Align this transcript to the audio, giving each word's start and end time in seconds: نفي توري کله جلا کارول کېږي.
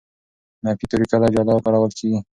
نفي 0.63 0.83
توري 0.91 1.05
کله 1.11 1.25
جلا 1.35 1.53
کارول 1.65 1.91
کېږي. 1.99 2.19